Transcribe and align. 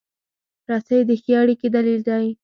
رسۍ 0.69 0.99
د 1.09 1.11
ښې 1.21 1.33
اړیکې 1.41 1.67
دلیل 1.75 2.01
دی. 2.09 2.25